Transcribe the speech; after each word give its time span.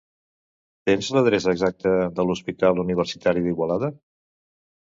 Tens 0.89 1.09
l'adreça 1.17 1.53
exacta 1.57 1.93
de 2.21 2.27
l'Hospital 2.31 2.83
Universitari 2.87 3.47
d'Igualada? 3.47 3.95